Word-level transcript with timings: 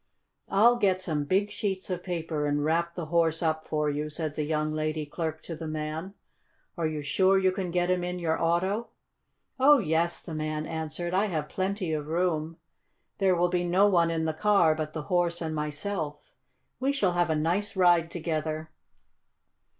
"I'll 0.49 0.77
get 0.77 0.99
some 0.99 1.25
big 1.25 1.51
sheets 1.51 1.91
of 1.91 2.01
paper 2.01 2.47
and 2.47 2.65
wrap 2.65 2.95
the 2.95 3.05
horse 3.05 3.43
up 3.43 3.67
for 3.67 3.87
you," 3.87 4.09
said 4.09 4.33
the 4.33 4.41
young 4.41 4.73
lady 4.73 5.05
clerk 5.05 5.43
to 5.43 5.55
the 5.55 5.67
man. 5.67 6.15
"Are 6.75 6.87
you 6.87 7.03
sure 7.03 7.37
you 7.37 7.51
can 7.51 7.69
get 7.69 7.91
him 7.91 8.03
in 8.03 8.17
your 8.17 8.41
auto?" 8.41 8.87
"Oh, 9.59 9.77
yes," 9.77 10.23
the 10.23 10.33
man 10.33 10.65
answered. 10.65 11.13
"I 11.13 11.25
have 11.25 11.49
plenty 11.49 11.93
of 11.93 12.07
room. 12.07 12.57
There 13.19 13.35
will 13.35 13.49
be 13.49 13.63
no 13.63 13.85
one 13.87 14.09
in 14.09 14.25
the 14.25 14.33
car 14.33 14.73
but 14.73 14.93
the 14.93 15.03
horse 15.03 15.39
and 15.39 15.53
myself. 15.53 16.17
We 16.79 16.91
shall 16.93 17.11
have 17.11 17.29
a 17.29 17.35
nice 17.35 17.75
ride 17.75 18.09
together. 18.09 18.71